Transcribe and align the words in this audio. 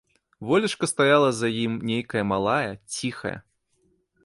Волечка 0.51 0.87
стаяла 0.91 1.27
за 1.41 1.51
ім 1.65 1.77
нейкая 1.91 2.23
малая, 2.33 2.67
ціхая. 2.97 3.37